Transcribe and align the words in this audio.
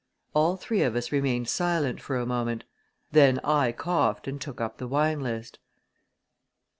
All 0.33 0.57
three 0.57 0.81
of 0.81 0.95
us 0.95 1.11
remained 1.11 1.47
silent 1.47 2.01
for 2.01 2.15
a 2.15 2.25
moment. 2.25 2.63
Then 3.11 3.37
I 3.43 3.71
coughed 3.71 4.27
and 4.27 4.41
took 4.41 4.59
up 4.59 4.79
the 4.79 4.87
wine 4.87 5.19
list. 5.19 5.59